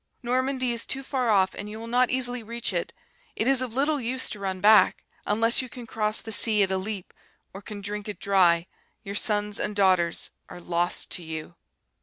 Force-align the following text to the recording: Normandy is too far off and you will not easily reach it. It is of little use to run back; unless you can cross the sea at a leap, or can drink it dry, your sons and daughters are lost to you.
Normandy 0.23 0.71
is 0.71 0.83
too 0.83 1.03
far 1.03 1.29
off 1.29 1.53
and 1.53 1.69
you 1.69 1.79
will 1.79 1.85
not 1.85 2.09
easily 2.09 2.41
reach 2.41 2.73
it. 2.73 2.91
It 3.35 3.47
is 3.47 3.61
of 3.61 3.75
little 3.75 4.01
use 4.01 4.31
to 4.31 4.39
run 4.39 4.59
back; 4.59 5.03
unless 5.27 5.61
you 5.61 5.69
can 5.69 5.85
cross 5.85 6.21
the 6.21 6.31
sea 6.31 6.63
at 6.63 6.71
a 6.71 6.77
leap, 6.79 7.13
or 7.53 7.61
can 7.61 7.81
drink 7.81 8.07
it 8.09 8.19
dry, 8.19 8.65
your 9.03 9.13
sons 9.13 9.59
and 9.59 9.75
daughters 9.75 10.31
are 10.49 10.59
lost 10.59 11.11
to 11.11 11.21
you. 11.21 11.53